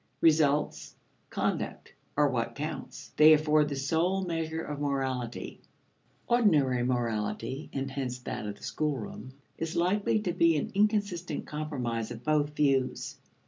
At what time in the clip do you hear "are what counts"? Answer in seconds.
2.17-3.09